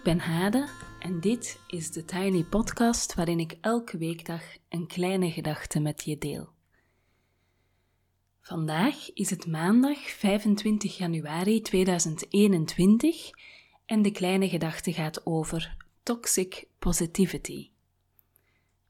[0.00, 5.30] Ik ben Hade en dit is de Tiny Podcast waarin ik elke weekdag een kleine
[5.30, 6.48] gedachte met je deel.
[8.40, 13.30] Vandaag is het maandag 25 januari 2021
[13.86, 17.70] en de kleine gedachte gaat over toxic positivity.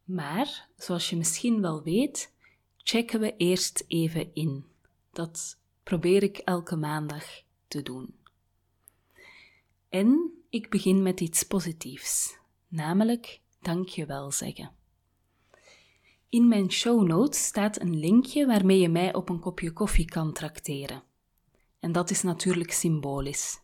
[0.05, 2.35] Maar, zoals je misschien wel weet,
[2.77, 4.65] checken we eerst even in.
[5.13, 7.25] Dat probeer ik elke maandag
[7.69, 8.15] te doen.
[9.89, 14.71] En ik begin met iets positiefs, namelijk dankjewel zeggen.
[16.29, 20.33] In mijn show notes staat een linkje waarmee je mij op een kopje koffie kan
[20.33, 21.03] trakteren.
[21.81, 23.61] En dat is natuurlijk symbolisch.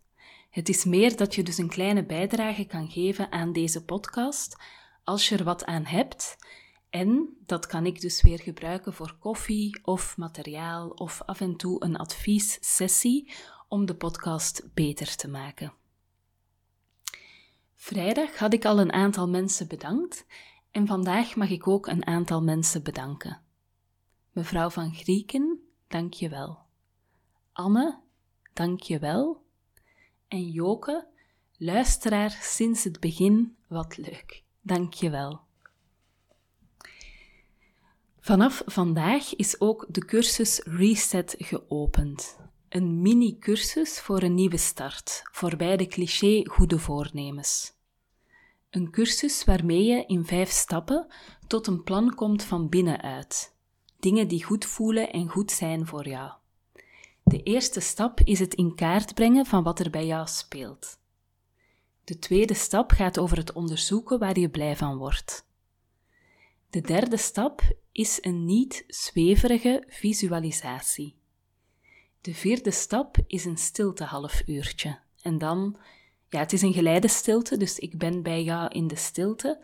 [0.51, 4.56] Het is meer dat je dus een kleine bijdrage kan geven aan deze podcast
[5.05, 6.37] als je er wat aan hebt.
[6.91, 11.84] En dat kan ik dus weer gebruiken voor koffie of materiaal of af en toe
[11.84, 13.33] een adviessessie
[13.69, 15.73] om de podcast beter te maken.
[17.87, 20.27] Vrijdag had ik al een aantal mensen bedankt
[20.70, 23.41] en vandaag mag ik ook een aantal mensen bedanken.
[24.33, 26.59] Mevrouw van Grieken, dank je wel.
[27.53, 28.01] Anne,
[28.53, 29.43] dank je wel.
[30.28, 31.06] En Joke,
[31.56, 34.43] luisteraar sinds het begin, wat leuk.
[34.61, 35.41] Dank je wel.
[38.21, 42.39] Vanaf vandaag is ook de cursus Reset geopend.
[42.69, 47.75] Een mini-cursus voor een nieuwe start, voorbij de cliché goede voornemens.
[48.77, 51.06] Een cursus waarmee je in vijf stappen
[51.46, 53.55] tot een plan komt van binnenuit.
[53.98, 56.32] Dingen die goed voelen en goed zijn voor jou.
[57.24, 60.98] De eerste stap is het in kaart brengen van wat er bij jou speelt.
[62.04, 65.47] De tweede stap gaat over het onderzoeken waar je blij van wordt.
[66.70, 71.16] De derde stap is een niet zweverige visualisatie.
[72.20, 74.98] De vierde stap is een stilte half uurtje.
[75.22, 75.76] En dan,
[76.38, 79.60] het is een geleide stilte, dus ik ben bij jou in de stilte,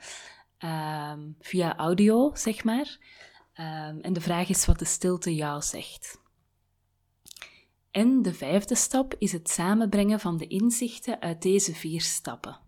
[0.59, 2.99] ehm, via audio, zeg maar.
[3.53, 6.21] Ehm, en de vraag is wat de stilte jou zegt.
[7.91, 12.61] En de vijfde stap is het samenbrengen van de inzichten uit deze vier stappen.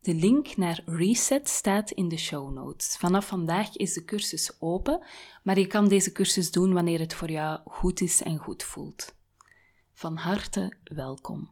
[0.00, 2.96] De link naar Reset staat in de show notes.
[2.96, 5.04] Vanaf vandaag is de cursus open,
[5.42, 9.14] maar je kan deze cursus doen wanneer het voor jou goed is en goed voelt.
[9.92, 11.50] Van harte welkom.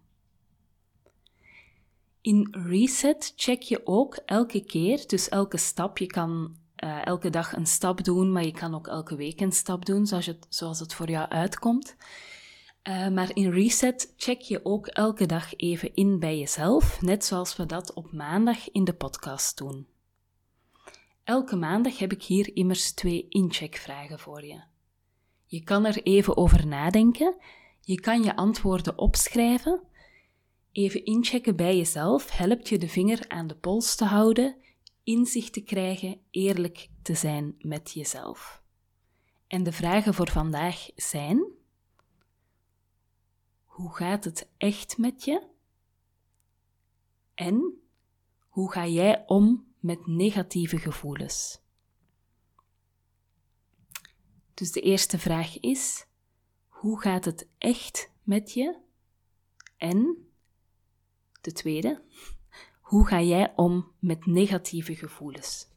[2.20, 5.98] In Reset check je ook elke keer, dus elke stap.
[5.98, 9.52] Je kan uh, elke dag een stap doen, maar je kan ook elke week een
[9.52, 11.96] stap doen, zoals het, zoals het voor jou uitkomt.
[12.88, 17.56] Uh, maar in Reset check je ook elke dag even in bij jezelf, net zoals
[17.56, 19.86] we dat op maandag in de podcast doen.
[21.24, 24.60] Elke maandag heb ik hier immers twee incheckvragen voor je.
[25.46, 27.36] Je kan er even over nadenken,
[27.80, 29.80] je kan je antwoorden opschrijven.
[30.72, 34.56] Even inchecken bij jezelf helpt je de vinger aan de pols te houden,
[35.04, 38.62] inzicht te krijgen, eerlijk te zijn met jezelf.
[39.46, 41.58] En de vragen voor vandaag zijn
[43.64, 45.46] hoe gaat het echt met je?
[47.34, 47.82] En
[48.48, 51.60] hoe ga jij om met negatieve gevoelens?
[54.54, 56.06] Dus de eerste vraag is:
[56.68, 58.78] hoe gaat het echt met je?
[59.76, 60.29] En
[61.40, 62.02] de tweede,
[62.80, 65.68] hoe ga jij om met negatieve gevoelens?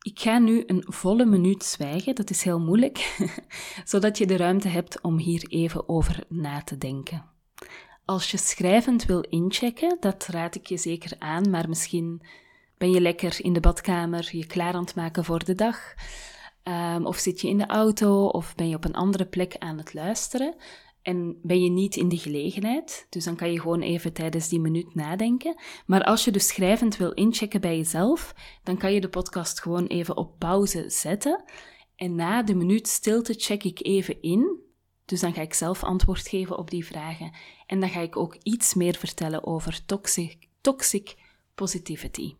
[0.00, 3.16] Ik ga nu een volle minuut zwijgen, dat is heel moeilijk,
[3.84, 7.24] zodat je de ruimte hebt om hier even over na te denken.
[8.04, 12.22] Als je schrijvend wil inchecken, dat raad ik je zeker aan, maar misschien
[12.78, 15.94] ben je lekker in de badkamer je klaar aan het maken voor de dag,
[16.64, 19.78] um, of zit je in de auto, of ben je op een andere plek aan
[19.78, 20.54] het luisteren
[21.04, 23.06] en ben je niet in de gelegenheid.
[23.10, 25.56] Dus dan kan je gewoon even tijdens die minuut nadenken.
[25.86, 29.86] Maar als je dus schrijvend wil inchecken bij jezelf, dan kan je de podcast gewoon
[29.86, 31.44] even op pauze zetten.
[31.96, 34.60] En na de minuut stilte check ik even in.
[35.04, 37.32] Dus dan ga ik zelf antwoord geven op die vragen.
[37.66, 41.14] En dan ga ik ook iets meer vertellen over toxic, toxic
[41.54, 42.34] positivity.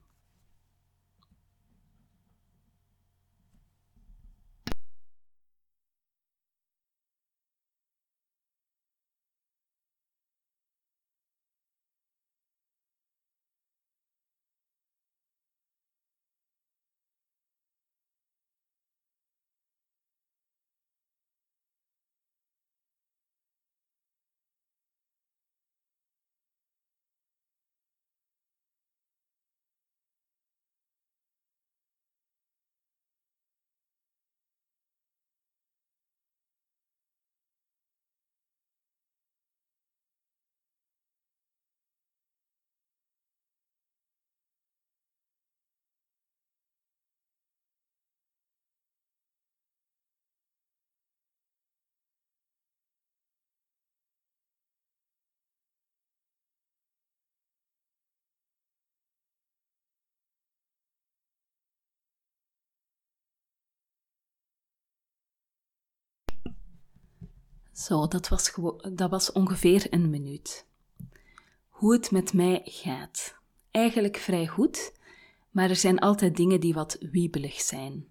[67.75, 68.53] Zo, dat was,
[68.93, 70.67] dat was ongeveer een minuut.
[71.69, 73.37] Hoe het met mij gaat.
[73.71, 74.93] Eigenlijk vrij goed,
[75.51, 78.07] maar er zijn altijd dingen die wat wiebelig zijn.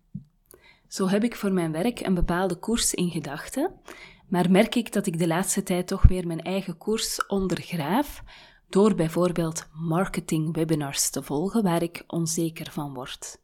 [0.87, 3.79] Zo heb ik voor mijn werk een bepaalde koers in gedachten,
[4.27, 8.23] maar merk ik dat ik de laatste tijd toch weer mijn eigen koers ondergraaf
[8.69, 13.41] door bijvoorbeeld marketing webinars te volgen waar ik onzeker van word.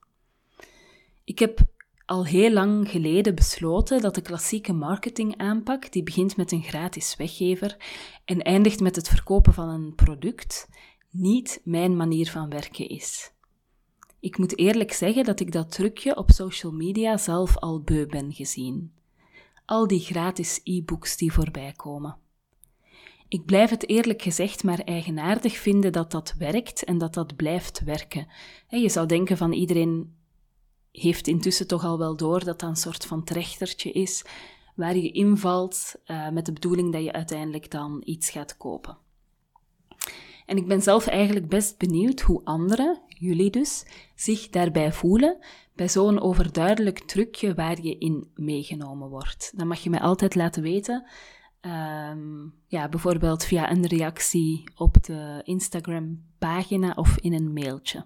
[1.24, 1.60] Ik heb
[2.10, 7.78] al heel lang geleden besloten dat de klassieke marketingaanpak, die begint met een gratis weggever
[8.26, 10.70] en eindigt met het verkopen van een product,
[11.10, 13.32] niet mijn manier van werken is.
[14.20, 18.34] Ik moet eerlijk zeggen dat ik dat trucje op social media zelf al beu ben
[18.34, 18.92] gezien.
[19.66, 22.18] Al die gratis e-books die voorbij komen.
[23.28, 27.80] Ik blijf het eerlijk gezegd maar eigenaardig vinden dat dat werkt en dat dat blijft
[27.84, 28.28] werken.
[28.68, 30.18] Je zou denken van iedereen
[31.00, 34.26] heeft intussen toch al wel door dat dat een soort van trechtertje is
[34.76, 38.98] waar je invalt uh, met de bedoeling dat je uiteindelijk dan iets gaat kopen.
[40.46, 43.86] En ik ben zelf eigenlijk best benieuwd hoe anderen, jullie dus,
[44.16, 45.38] zich daarbij voelen
[45.74, 49.54] bij zo'n overduidelijk trucje waar je in meegenomen wordt.
[49.56, 51.08] Dan mag je mij altijd laten weten.
[51.62, 58.06] Um, ja, bijvoorbeeld via een reactie op de Instagram-pagina of in een mailtje.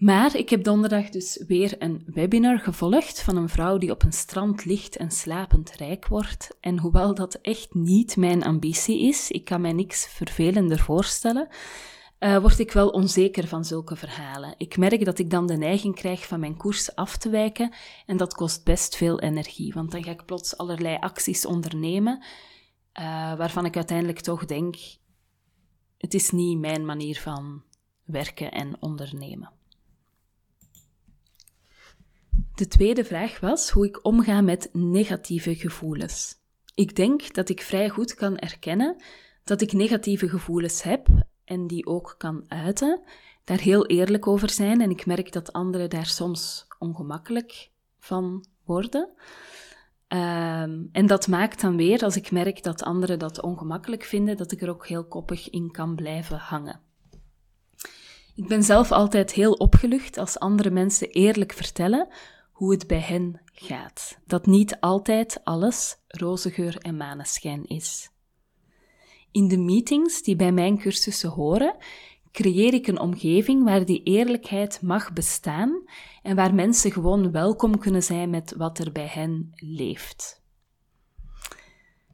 [0.00, 4.12] Maar ik heb donderdag dus weer een webinar gevolgd van een vrouw die op een
[4.12, 6.56] strand ligt en slapend rijk wordt.
[6.60, 11.48] En hoewel dat echt niet mijn ambitie is, ik kan mij niks vervelender voorstellen,
[12.20, 14.54] uh, word ik wel onzeker van zulke verhalen.
[14.56, 17.72] Ik merk dat ik dan de neiging krijg van mijn koers af te wijken
[18.06, 22.22] en dat kost best veel energie, want dan ga ik plots allerlei acties ondernemen
[23.00, 23.04] uh,
[23.36, 24.76] waarvan ik uiteindelijk toch denk,
[25.98, 27.62] het is niet mijn manier van
[28.04, 29.58] werken en ondernemen.
[32.60, 36.34] De tweede vraag was hoe ik omga met negatieve gevoelens.
[36.74, 39.02] Ik denk dat ik vrij goed kan erkennen
[39.44, 41.08] dat ik negatieve gevoelens heb
[41.44, 43.00] en die ook kan uiten,
[43.44, 49.08] daar heel eerlijk over zijn en ik merk dat anderen daar soms ongemakkelijk van worden.
[50.08, 54.52] Um, en dat maakt dan weer, als ik merk dat anderen dat ongemakkelijk vinden, dat
[54.52, 56.80] ik er ook heel koppig in kan blijven hangen.
[58.34, 62.08] Ik ben zelf altijd heel opgelucht als andere mensen eerlijk vertellen
[62.60, 64.18] hoe het bij hen gaat.
[64.26, 68.10] Dat niet altijd alles roze geur en maneschijn is.
[69.30, 71.76] In de meetings die bij mijn cursussen horen,
[72.32, 75.82] creëer ik een omgeving waar die eerlijkheid mag bestaan
[76.22, 80.42] en waar mensen gewoon welkom kunnen zijn met wat er bij hen leeft.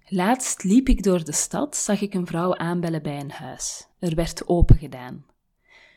[0.04, 3.88] Laatst liep ik door de stad, zag ik een vrouw aanbellen bij een huis.
[3.98, 5.24] Er werd opengedaan.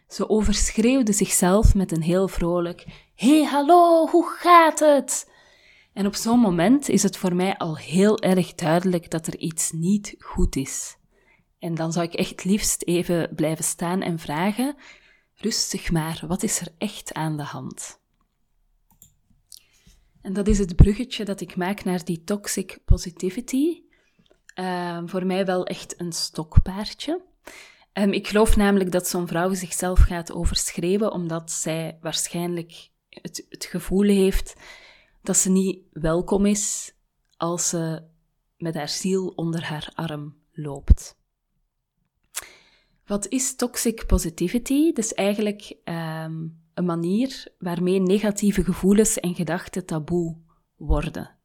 [0.08, 2.86] Ze overschreeuwde zichzelf met een heel vrolijk:
[3.20, 5.32] hey, hallo, hoe gaat het?
[5.94, 9.72] En op zo'n moment is het voor mij al heel erg duidelijk dat er iets
[9.72, 10.98] niet goed is.
[11.60, 14.76] En dan zou ik echt liefst even blijven staan en vragen:
[15.36, 18.00] rustig maar, wat is er echt aan de hand?
[20.22, 23.82] En dat is het bruggetje dat ik maak naar die toxic positivity.
[24.56, 27.22] Uh, voor mij wel echt een stokpaardje.
[27.94, 34.08] Um, ik geloof namelijk dat zo'n vrouw zichzelf gaat overschreeuwen omdat zij waarschijnlijk het, gevoel
[34.08, 34.56] heeft
[35.22, 36.94] dat ze niet welkom is
[37.38, 38.04] als ze
[38.58, 41.18] met haar ziel onder haar arm loopt.
[43.06, 44.92] Wat is toxic positivity?
[44.94, 50.38] Dat is eigenlijk um, een manier waarmee negatieve gevoelens en gedachten taboe
[50.76, 51.38] worden.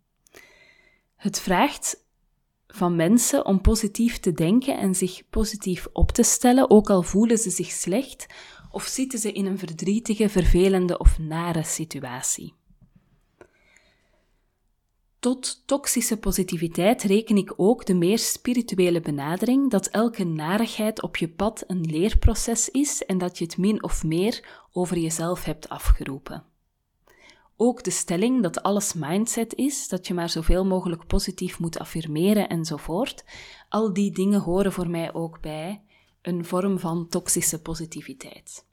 [1.17, 2.05] Het vraagt
[2.67, 7.39] van mensen om positief te denken en zich positief op te stellen, ook al voelen
[7.39, 8.27] ze zich slecht
[8.75, 12.55] of zitten ze in een verdrietige, vervelende of nare situatie.
[15.19, 21.29] Tot toxische positiviteit reken ik ook de meer spirituele benadering dat elke narigheid op je
[21.29, 26.45] pad een leerproces is en dat je het min of meer over jezelf hebt afgeroepen.
[27.57, 32.49] Ook de stelling dat alles mindset is, dat je maar zoveel mogelijk positief moet affirmeren
[32.49, 33.25] enzovoort,
[33.69, 35.83] al die dingen horen voor mij ook bij
[36.25, 38.65] een vorm van toxische positiviteit.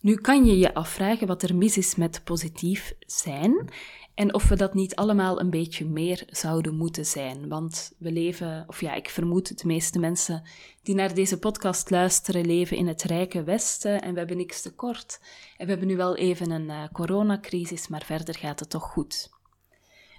[0.00, 3.68] Nu kan je je afvragen wat er mis is met positief zijn
[4.14, 7.48] en of we dat niet allemaal een beetje meer zouden moeten zijn.
[7.48, 10.42] Want we leven, of ja, ik vermoed de meeste mensen
[10.82, 15.20] die naar deze podcast luisteren, leven in het rijke Westen en we hebben niks tekort.
[15.56, 19.30] En we hebben nu wel even een uh, coronacrisis, maar verder gaat het toch goed.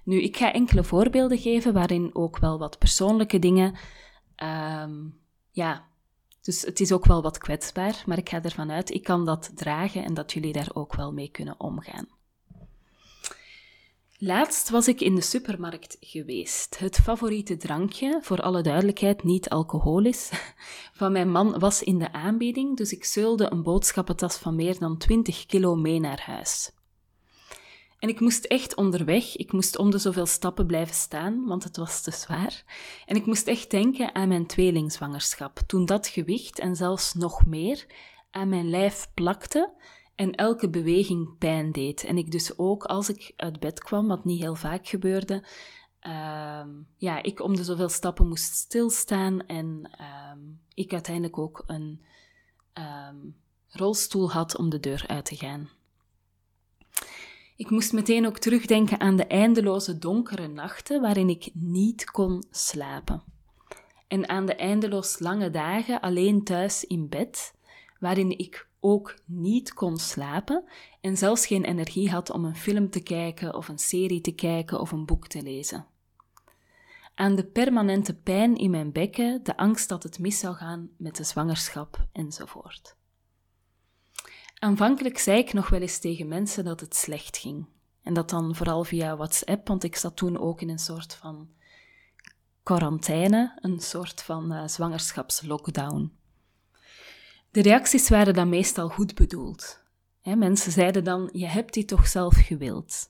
[0.03, 3.75] Nu, ik ga enkele voorbeelden geven waarin ook wel wat persoonlijke dingen,
[4.83, 5.19] um,
[5.51, 5.86] ja,
[6.47, 9.51] dus het is ook wel wat kwetsbaar, maar ik ga ervan uit, ik kan dat
[9.55, 12.07] dragen en dat jullie daar ook wel mee kunnen omgaan.
[14.17, 16.79] Laatst was ik in de supermarkt geweest.
[16.79, 20.31] Het favoriete drankje, voor alle duidelijkheid niet alcoholisch,
[20.99, 24.97] van mijn man was in de aanbieding, dus ik zeulde een boodschappentas van meer dan
[24.97, 26.71] 20 kilo mee naar huis.
[27.99, 31.77] En ik moest echt onderweg, ik moest om de zoveel stappen blijven staan, want het
[31.77, 32.63] was te zwaar.
[33.05, 37.85] En ik moest echt denken aan mijn tweelingzwangerschap, toen dat gewicht en zelfs nog meer
[38.31, 39.73] aan mijn lijf plakte
[40.15, 42.03] en elke beweging pijn deed.
[42.03, 45.43] En ik dus ook, als ik uit bed kwam, wat niet heel vaak gebeurde,
[46.07, 46.65] uh,
[46.97, 52.01] ja, ik om de zoveel stappen moest stilstaan en uh, ik uiteindelijk ook een
[52.73, 53.35] um,
[53.67, 55.69] rolstoel had om de deur uit te gaan.
[57.57, 63.23] Ik moest meteen ook terugdenken aan de eindeloze donkere nachten waarin ik niet kon slapen.
[64.07, 67.53] En aan de eindeloos lange dagen alleen thuis in bed,
[67.99, 70.63] waarin ik ook niet kon slapen
[71.01, 74.79] en zelfs geen energie had om een film te kijken of een serie te kijken
[74.79, 75.85] of een boek te lezen.
[77.15, 81.15] Aan de permanente pijn in mijn bekken, de angst dat het mis zou gaan met
[81.15, 82.96] de zwangerschap enzovoort.
[84.59, 87.65] Aanvankelijk zei ik nog wel eens tegen mensen dat het slecht ging.
[88.03, 91.49] En dat dan vooral via WhatsApp, want ik zat toen ook in een soort van
[92.63, 96.11] quarantaine, een soort van uh, zwangerschapslockdown.
[97.51, 99.83] De reacties waren dan meestal goed bedoeld.
[100.23, 103.09] mensen zeiden dan: Je hebt die toch zelf gewild.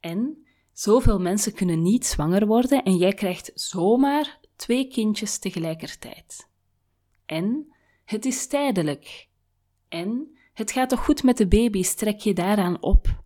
[0.00, 6.48] En zoveel mensen kunnen niet zwanger worden en jij krijgt zomaar twee kindjes tegelijkertijd.
[7.26, 7.74] En
[8.04, 9.28] het is tijdelijk.
[9.88, 13.22] En het gaat toch goed met de baby, strek je daaraan op.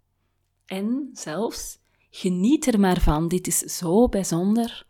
[0.67, 1.79] En zelfs,
[2.11, 4.87] geniet er maar van, dit is zo bijzonder.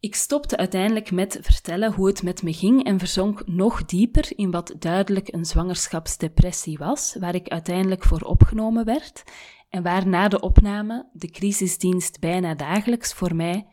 [0.00, 4.50] Ik stopte uiteindelijk met vertellen hoe het met me ging en verzonk nog dieper in
[4.50, 9.22] wat duidelijk een zwangerschapsdepressie was, waar ik uiteindelijk voor opgenomen werd
[9.68, 13.66] en waar na de opname de crisisdienst bijna dagelijks voor mij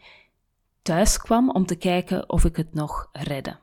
[0.81, 3.62] thuis kwam om te kijken of ik het nog redde.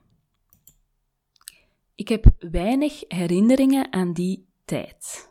[2.01, 5.31] Ik heb weinig herinneringen aan die tijd.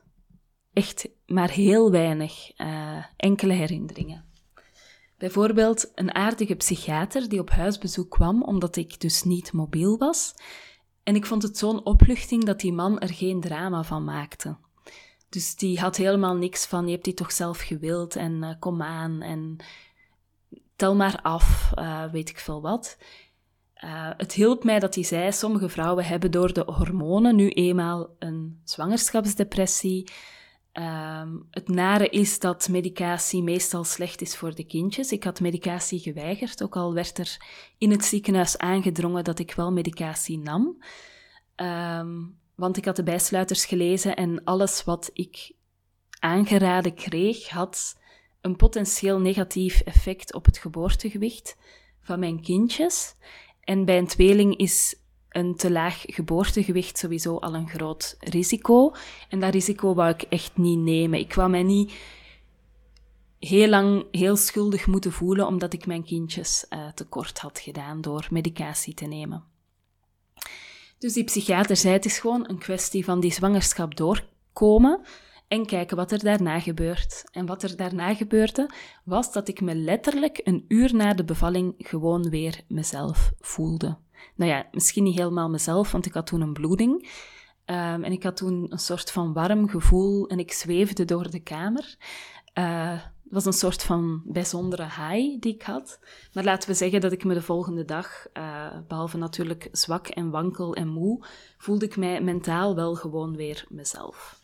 [0.74, 4.26] Echt maar heel weinig, uh, enkele herinneringen.
[5.18, 10.34] Bijvoorbeeld een aardige psychiater die op huisbezoek kwam omdat ik dus niet mobiel was.
[11.04, 14.58] En ik vond het zo'n opluchting dat die man er geen drama van maakte.
[15.30, 18.82] Dus die had helemaal niks van, je hebt die toch zelf gewild en uh, kom
[18.82, 19.58] aan en
[20.76, 22.98] tel maar af, uh, weet ik veel wat.
[23.84, 28.16] Uh, het hielp mij dat hij zei, sommige vrouwen hebben door de hormonen nu eenmaal
[28.20, 30.12] een zwangerschapsdepressie.
[30.74, 35.12] Uh, het nare is dat medicatie meestal slecht is voor de kindjes.
[35.12, 37.38] Ik had medicatie geweigerd, ook al werd er
[37.78, 40.84] in het ziekenhuis aangedrongen dat ik wel medicatie nam.
[41.58, 42.08] Uh,
[42.56, 45.52] want ik had de bijsluiters gelezen en alles wat ik
[46.20, 47.98] aangeraden kreeg had
[48.42, 51.58] een potentieel negatief effect op het geboortegewicht
[52.02, 53.16] van mijn kindjes.
[53.70, 54.96] En bij een tweeling is
[55.30, 58.94] een te laag geboortegewicht sowieso al een groot risico.
[59.30, 61.20] En dat risico wou ik echt niet nemen.
[61.20, 61.94] Ik wou mij niet
[63.40, 68.28] heel lang heel schuldig moeten voelen omdat ik mijn kindjes uh, tekort had gedaan door
[68.30, 69.44] medicatie te nemen.
[70.98, 75.02] Dus die psychiater zei: het is gewoon een kwestie van die zwangerschap doorkomen
[75.50, 77.24] en kijken wat er daarna gebeurt.
[77.32, 78.70] En wat er daarna gebeurde,
[79.04, 83.98] was dat ik me letterlijk een uur na de bevalling gewoon weer mezelf voelde.
[84.36, 87.02] Nou ja, misschien niet helemaal mezelf, want ik had toen een bloeding.
[87.66, 91.40] Um, en ik had toen een soort van warm gevoel en ik zweefde door de
[91.40, 91.96] kamer.
[92.54, 92.92] Uh,
[93.24, 96.00] het was een soort van bijzondere high die ik had.
[96.34, 100.30] Maar laten we zeggen dat ik me de volgende dag, uh, behalve natuurlijk zwak en
[100.30, 101.26] wankel en moe,
[101.58, 104.39] voelde ik mij mentaal wel gewoon weer mezelf.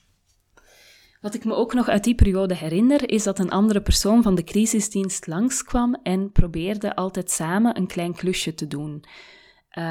[1.26, 4.36] Wat ik me ook nog uit die periode herinner, is dat een andere persoon van
[4.36, 9.04] de crisisdienst langskwam en probeerde altijd samen een klein klusje te doen.
[9.78, 9.86] Uh,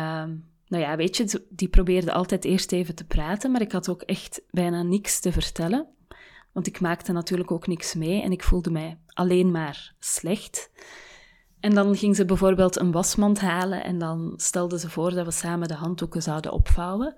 [0.67, 4.03] nou ja, weet je, die probeerde altijd eerst even te praten, maar ik had ook
[4.03, 5.87] echt bijna niks te vertellen.
[6.53, 10.71] Want ik maakte natuurlijk ook niks mee en ik voelde mij alleen maar slecht.
[11.61, 15.33] En dan ging ze bijvoorbeeld een wasmand halen en dan stelde ze voor dat we
[15.33, 17.15] samen de handdoeken zouden opvouwen.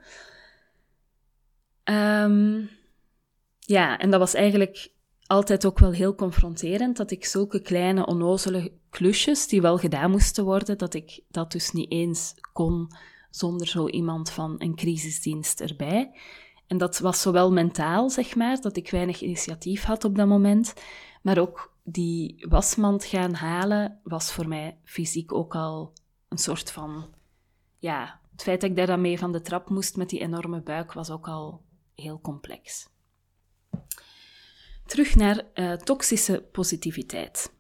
[1.85, 2.76] Um,
[3.67, 4.95] ja, en dat was eigenlijk
[5.27, 10.45] altijd ook wel heel confronterend, dat ik zulke kleine onnozele klusjes, die wel gedaan moesten
[10.45, 12.89] worden, dat ik dat dus niet eens kon
[13.31, 16.19] zonder zo iemand van een crisisdienst erbij.
[16.67, 20.75] En dat was zowel mentaal, zeg maar, dat ik weinig initiatief had op dat moment,
[21.23, 25.93] maar ook die wasmand gaan halen was voor mij fysiek ook al
[26.29, 27.07] een soort van,
[27.79, 30.61] ja, het feit dat ik daar dan mee van de trap moest met die enorme
[30.61, 31.63] buik was ook al
[31.95, 32.89] heel complex.
[34.87, 37.55] Terug naar uh, toxische positiviteit.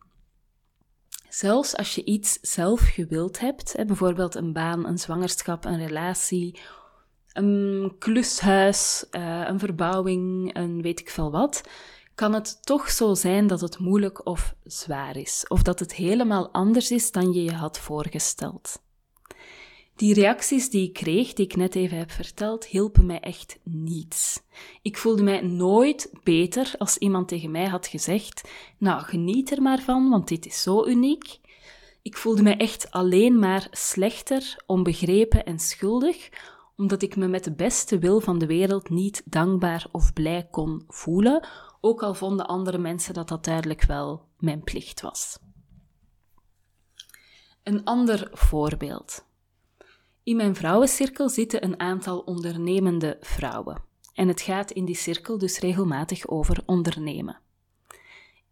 [1.28, 6.58] Zelfs als je iets zelf gewild hebt, hè, bijvoorbeeld een baan, een zwangerschap, een relatie,
[7.32, 11.60] een klushuis, uh, een verbouwing, een weet ik veel wat,
[12.14, 16.50] kan het toch zo zijn dat het moeilijk of zwaar is, of dat het helemaal
[16.52, 18.84] anders is dan je je had voorgesteld.
[19.96, 24.42] Die reacties die ik kreeg, die ik net even heb verteld, hielpen mij echt niets.
[24.82, 28.48] Ik voelde mij nooit beter als iemand tegen mij had gezegd:
[28.78, 31.38] Nou, geniet er maar van, want dit is zo uniek.
[32.02, 36.28] Ik voelde mij echt alleen maar slechter, onbegrepen en schuldig,
[36.76, 40.84] omdat ik me met de beste wil van de wereld niet dankbaar of blij kon
[40.88, 41.46] voelen,
[41.80, 45.38] ook al vonden andere mensen dat dat duidelijk wel mijn plicht was.
[47.62, 49.25] Een ander voorbeeld.
[50.26, 53.82] In mijn vrouwencirkel zitten een aantal ondernemende vrouwen.
[54.14, 57.38] En het gaat in die cirkel dus regelmatig over ondernemen.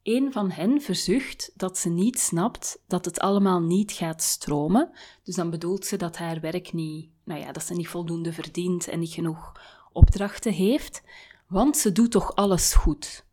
[0.02, 4.90] Een van hen verzucht dat ze niet snapt dat het allemaal niet gaat stromen.
[5.22, 8.88] Dus dan bedoelt ze dat haar werk niet, nou ja, dat ze niet voldoende verdient
[8.88, 9.52] en niet genoeg
[9.92, 11.02] opdrachten heeft,
[11.48, 13.24] want ze doet toch alles goed.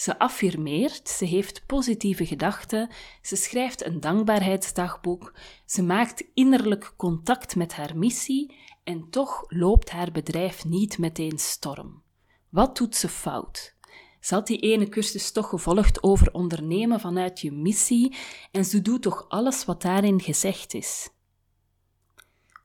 [0.00, 2.90] Ze affirmeert, ze heeft positieve gedachten,
[3.22, 5.34] ze schrijft een dankbaarheidsdagboek,
[5.66, 12.02] ze maakt innerlijk contact met haar missie en toch loopt haar bedrijf niet meteen storm.
[12.48, 13.74] Wat doet ze fout?
[14.20, 18.16] Ze had die ene cursus toch gevolgd over ondernemen vanuit je missie
[18.50, 21.10] en ze doet toch alles wat daarin gezegd is.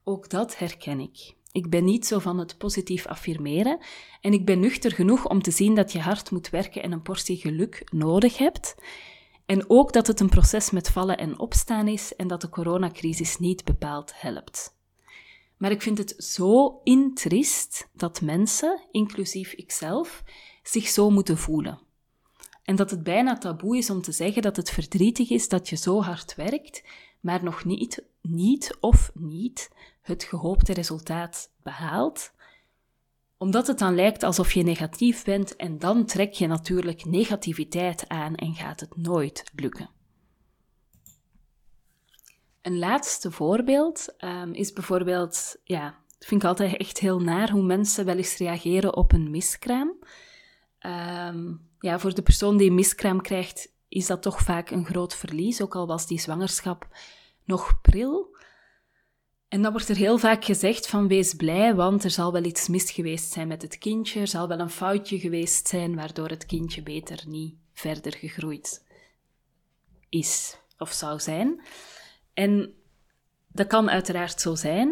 [0.04, 1.35] Ook dat herken ik.
[1.56, 3.80] Ik ben niet zo van het positief affirmeren
[4.22, 7.02] en ik ben nuchter genoeg om te zien dat je hard moet werken en een
[7.02, 8.76] portie geluk nodig hebt.
[9.46, 13.38] En ook dat het een proces met vallen en opstaan is en dat de coronacrisis
[13.38, 14.78] niet bepaald helpt.
[15.58, 20.24] Maar ik vind het zo intrist dat mensen, inclusief ikzelf,
[20.64, 21.80] zich zo moeten voelen.
[22.64, 25.76] En dat het bijna taboe is om te zeggen dat het verdrietig is dat je
[25.76, 26.84] zo hard werkt,
[27.20, 29.70] maar nog niet, niet of niet
[30.06, 32.32] het gehoopte resultaat behaalt,
[33.38, 38.36] omdat het dan lijkt alsof je negatief bent en dan trek je natuurlijk negativiteit aan
[38.36, 39.90] en gaat het nooit lukken.
[42.62, 48.06] Een laatste voorbeeld um, is bijvoorbeeld, ja, vind ik altijd echt heel naar hoe mensen
[48.06, 49.94] wel eens reageren op een miskraam.
[50.80, 55.16] Um, ja, voor de persoon die een miskraam krijgt, is dat toch vaak een groot
[55.16, 56.88] verlies, ook al was die zwangerschap
[57.44, 58.35] nog pril.
[59.48, 62.68] En dan wordt er heel vaak gezegd van wees blij, want er zal wel iets
[62.68, 66.46] mis geweest zijn met het kindje, er zal wel een foutje geweest zijn waardoor het
[66.46, 68.84] kindje beter niet verder gegroeid
[70.10, 71.62] is of zou zijn.
[72.34, 72.74] En
[73.48, 74.88] dat kan uiteraard zo zijn.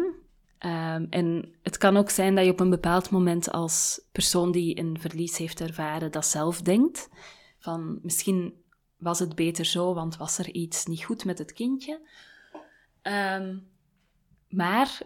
[0.58, 4.78] Um, en het kan ook zijn dat je op een bepaald moment als persoon die
[4.78, 7.08] een verlies heeft ervaren dat zelf denkt.
[7.58, 8.62] Van misschien
[8.96, 12.00] was het beter zo, want was er iets niet goed met het kindje.
[13.02, 13.72] Um,
[14.54, 14.98] maar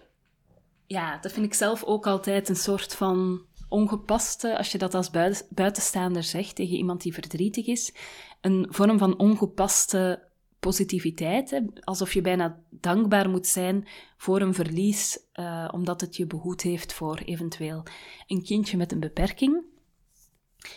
[0.87, 5.11] ja, dat vind ik zelf ook altijd een soort van ongepaste, als je dat als
[5.51, 7.95] buitenstaander zegt tegen iemand die verdrietig is,
[8.41, 10.27] een vorm van ongepaste
[10.61, 11.51] positiviteit.
[11.51, 11.61] Hè?
[11.85, 16.93] Alsof je bijna dankbaar moet zijn voor een verlies, uh, omdat het je behoed heeft
[16.93, 17.83] voor eventueel
[18.27, 19.65] een kindje met een beperking.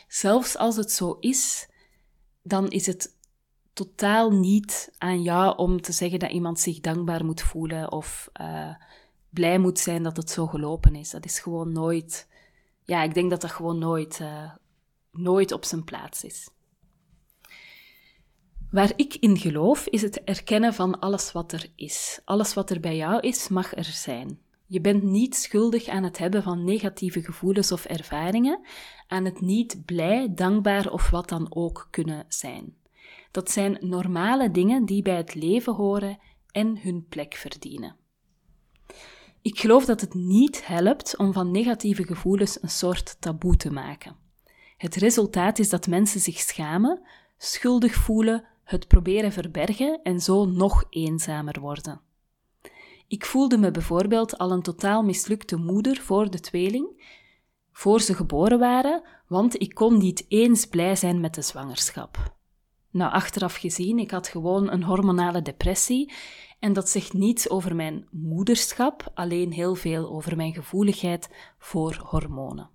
[0.08, 1.70] Zelfs als het zo is,
[2.42, 3.18] dan is het
[3.74, 8.76] totaal niet aan jou om te zeggen dat iemand zich dankbaar moet voelen of uh,
[9.30, 11.10] blij moet zijn dat het zo gelopen is.
[11.10, 12.28] Dat is gewoon nooit.
[12.84, 14.52] Ja, ik denk dat dat gewoon nooit, uh,
[15.12, 16.50] nooit op zijn plaats is.
[18.72, 22.22] Waar ik in geloof is het erkennen van alles wat er is.
[22.26, 24.40] Alles wat er bij jou is, mag er zijn.
[24.66, 28.60] Je bent niet schuldig aan het hebben van negatieve gevoelens of ervaringen,
[29.08, 32.76] aan het niet blij, dankbaar of wat dan ook kunnen zijn.
[33.32, 36.20] Dat zijn normale dingen die bij het leven horen
[36.52, 37.96] en hun plek verdienen.
[39.42, 44.16] Ik geloof dat het niet helpt om van negatieve gevoelens een soort taboe te maken.
[44.78, 47.02] Het resultaat is dat mensen zich schamen,
[47.38, 52.02] schuldig voelen, het proberen verbergen en zo nog eenzamer worden.
[53.08, 57.04] Ik voelde me bijvoorbeeld al een totaal mislukte moeder voor de tweeling,
[57.72, 62.40] voor ze geboren waren, want ik kon niet eens blij zijn met de zwangerschap.
[62.92, 66.14] Nou, achteraf gezien, ik had gewoon een hormonale depressie
[66.60, 72.70] en dat zegt niets over mijn moederschap, alleen heel veel over mijn gevoeligheid voor hormonen.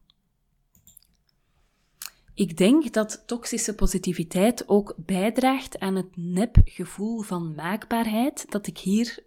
[2.35, 9.25] Ik denk dat toxische positiviteit ook bijdraagt aan het nepgevoel van maakbaarheid dat ik hier,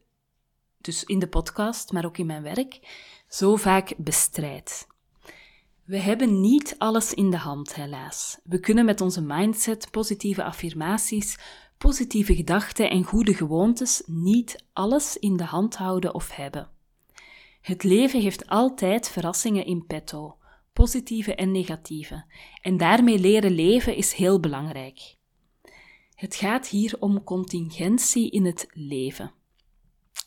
[0.77, 2.79] dus in de podcast, maar ook in mijn werk,
[3.27, 4.87] zo vaak bestrijd.
[5.89, 8.39] We hebben niet alles in de hand, helaas.
[8.43, 11.37] We kunnen met onze mindset, positieve affirmaties,
[11.77, 16.69] positieve gedachten en goede gewoontes niet alles in de hand houden of hebben.
[17.61, 20.37] Het leven heeft altijd verrassingen in petto,
[20.73, 22.25] positieve en negatieve,
[22.61, 25.15] en daarmee leren leven is heel belangrijk.
[26.15, 29.31] Het gaat hier om contingentie in het leven.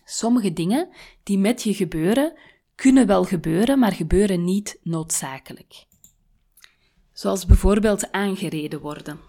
[0.04, 0.88] Sommige dingen
[1.22, 2.34] die met je gebeuren,
[2.74, 5.84] kunnen wel gebeuren, maar gebeuren niet noodzakelijk.
[7.12, 9.20] Zoals bijvoorbeeld aangereden worden.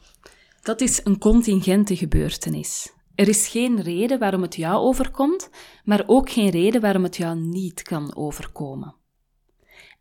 [0.62, 2.94] Dat is een contingente gebeurtenis.
[3.16, 5.50] Er is geen reden waarom het jou overkomt,
[5.84, 8.96] maar ook geen reden waarom het jou niet kan overkomen.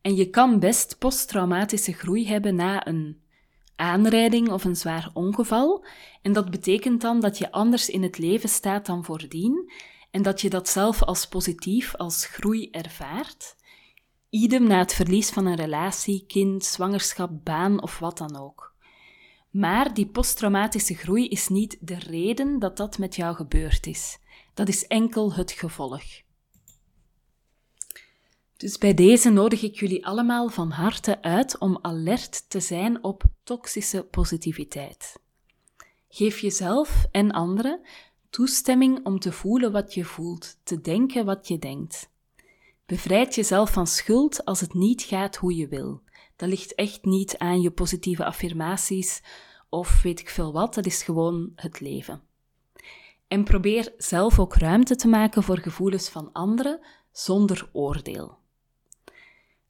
[0.00, 3.20] En je kan best posttraumatische groei hebben na een
[3.76, 5.84] aanrijding of een zwaar ongeval,
[6.22, 9.72] en dat betekent dan dat je anders in het leven staat dan voordien
[10.12, 13.56] en dat je dat zelf als positief, als groei ervaart.
[14.30, 18.74] Idem na het verlies van een relatie, kind, zwangerschap, baan of wat dan ook.
[19.50, 24.18] Maar die posttraumatische groei is niet de reden dat dat met jou gebeurd is.
[24.54, 26.02] Dat is enkel het gevolg.
[28.56, 33.22] Dus bij deze nodig ik jullie allemaal van harte uit om alert te zijn op
[33.42, 35.20] toxische positiviteit.
[36.08, 37.80] Geef jezelf en anderen
[38.32, 42.10] toestemming om te voelen wat je voelt, te denken wat je denkt.
[42.86, 46.02] Bevrijd jezelf van schuld als het niet gaat hoe je wil.
[46.36, 49.22] Dat ligt echt niet aan je positieve affirmaties
[49.68, 52.22] of weet ik veel wat, dat is gewoon het leven.
[53.28, 58.38] En probeer zelf ook ruimte te maken voor gevoelens van anderen zonder oordeel.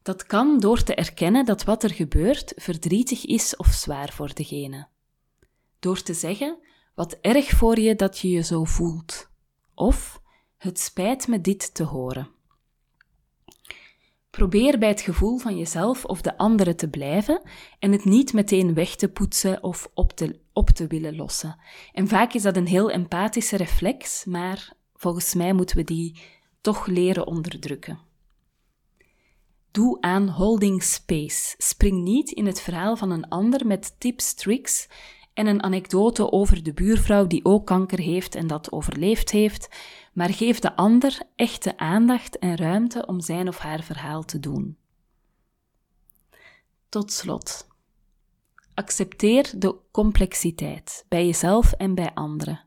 [0.03, 4.87] Dat kan door te erkennen dat wat er gebeurt verdrietig is of zwaar voor degene.
[5.79, 6.59] Door te zeggen:
[6.95, 9.31] Wat erg voor je dat je je zo voelt.
[9.75, 10.21] Of
[10.57, 12.29] het spijt me dit te horen.
[14.31, 17.43] Probeer bij het gevoel van jezelf of de anderen te blijven
[17.79, 21.57] en het niet meteen weg te poetsen of op te, op te willen lossen.
[21.93, 26.21] En vaak is dat een heel empathische reflex, maar volgens mij moeten we die
[26.61, 27.99] toch leren onderdrukken.
[29.71, 31.55] Doe aan holding space.
[31.59, 34.89] Spring niet in het verhaal van een ander met tips, tricks
[35.35, 39.69] en een anekdote over de buurvrouw die ook kanker heeft en dat overleefd heeft,
[40.13, 44.77] maar geef de ander echte aandacht en ruimte om zijn of haar verhaal te doen.
[46.89, 47.67] Tot slot.
[48.75, 52.65] Accepteer de complexiteit bij jezelf en bij anderen.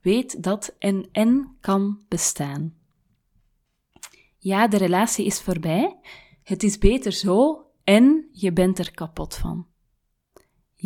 [0.00, 2.74] Weet dat en en kan bestaan.
[4.38, 5.98] Ja, de relatie is voorbij.
[6.42, 9.66] Het is beter zo en je bent er kapot van.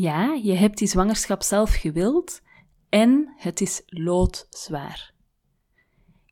[0.01, 2.43] Ja, je hebt die zwangerschap zelf gewild
[2.89, 5.15] en het is loodzwaar.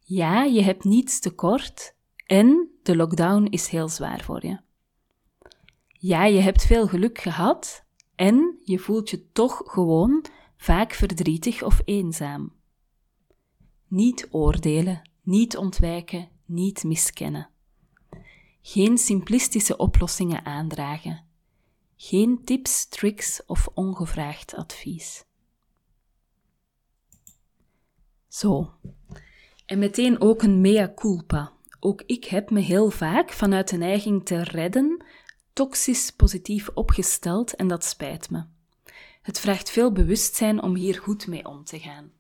[0.05, 1.95] Ja, je hebt niets tekort
[2.27, 4.59] en de lockdown is heel zwaar voor je.
[5.89, 10.25] Ja, je hebt veel geluk gehad en je voelt je toch gewoon
[10.57, 12.53] vaak verdrietig of eenzaam.
[13.89, 17.49] Niet oordelen, niet ontwijken, niet miskennen.
[18.63, 21.28] Geen simplistische oplossingen aandragen.
[22.01, 25.25] Geen tips, tricks of ongevraagd advies.
[28.29, 28.73] Zo.
[29.67, 31.53] En meteen ook een mea culpa.
[31.81, 35.05] Ook ik heb me heel vaak vanuit de neiging te redden
[35.53, 38.45] toxisch positief opgesteld en dat spijt me.
[39.23, 42.13] Het vraagt veel bewustzijn om hier goed mee om te gaan.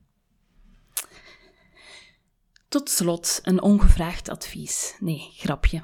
[2.68, 4.96] Tot slot een ongevraagd advies.
[5.00, 5.82] Nee, grapje.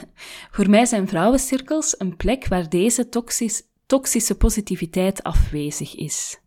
[0.54, 3.08] Voor mij zijn vrouwencirkels een plek waar deze
[3.86, 6.38] toxische positiviteit afwezig is.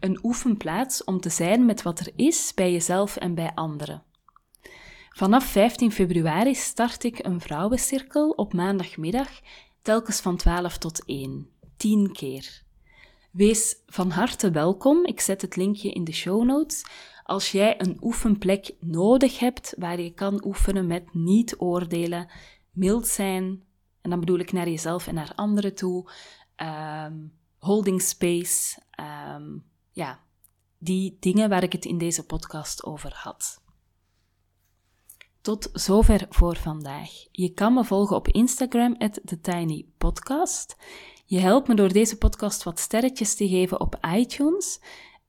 [0.00, 4.02] Een oefenplaats om te zijn met wat er is bij jezelf en bij anderen.
[5.10, 9.30] Vanaf 15 februari start ik een vrouwencirkel op maandagmiddag,
[9.82, 12.62] telkens van 12 tot 1, 10 keer.
[13.30, 16.84] Wees van harte welkom, ik zet het linkje in de show notes
[17.26, 22.30] als jij een oefenplek nodig hebt waar je kan oefenen met niet oordelen,
[22.70, 23.64] mild zijn,
[24.00, 26.10] en dan bedoel ik naar jezelf en naar anderen toe,
[26.56, 27.14] ehm,
[27.58, 29.58] holding space, ehm,
[29.90, 30.20] ja,
[30.78, 33.62] die dingen waar ik het in deze podcast over had.
[35.40, 37.10] Tot zover voor vandaag.
[37.30, 40.76] Je kan me volgen op Instagram, TheTinyPodcast.
[41.24, 44.80] Je helpt me door deze podcast wat sterretjes te geven op iTunes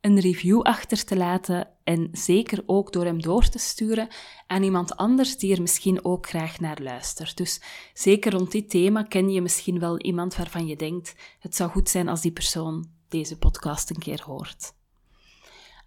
[0.07, 4.07] een review achter te laten en zeker ook door hem door te sturen
[4.47, 7.37] aan iemand anders die er misschien ook graag naar luistert.
[7.37, 7.61] Dus
[7.93, 11.89] zeker rond dit thema ken je misschien wel iemand waarvan je denkt: het zou goed
[11.89, 14.73] zijn als die persoon deze podcast een keer hoort.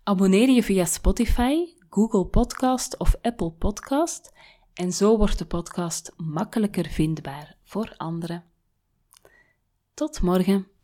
[0.03, 1.55] Abonneer je via Spotify,
[1.91, 4.33] Google Podcast of Apple Podcast
[4.75, 8.45] en zo wordt de podcast makkelijker vindbaar voor anderen.
[9.95, 10.80] Tot morgen.